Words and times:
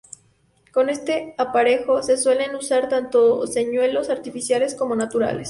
Con 0.73 0.89
este 0.89 1.35
aparejo 1.37 2.01
se 2.01 2.17
suelen 2.17 2.55
usar 2.55 2.89
tanto 2.89 3.45
señuelos 3.45 4.09
artificiales 4.09 4.73
como 4.73 4.95
naturales. 4.95 5.39